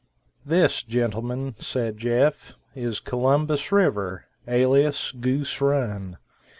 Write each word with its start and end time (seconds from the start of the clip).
"This, 0.43 0.81
gentlemen," 0.81 1.53
said 1.59 1.99
Jeff, 1.99 2.55
"is 2.73 2.99
Columbus 2.99 3.71
River, 3.71 4.25
alias 4.47 5.11
Goose 5.11 5.61
Run. 5.61 6.17